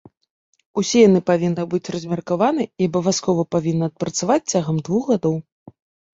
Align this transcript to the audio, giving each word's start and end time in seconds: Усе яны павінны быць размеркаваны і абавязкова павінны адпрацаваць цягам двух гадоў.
Усе 0.81 0.97
яны 1.09 1.19
павінны 1.29 1.65
быць 1.73 1.91
размеркаваны 1.97 2.63
і 2.81 2.89
абавязкова 2.91 3.47
павінны 3.59 3.85
адпрацаваць 3.93 4.41
цягам 4.51 4.83
двух 4.91 5.03
гадоў. 5.13 5.37